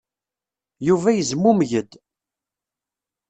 Yuba 0.87 1.09
yezmumeg-d. 1.13 1.91